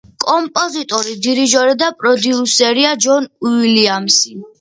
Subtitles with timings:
[0.21, 4.35] კომპოზიტორი, დირიჟორი და პროდიუსერია ჯონ უილიამსი.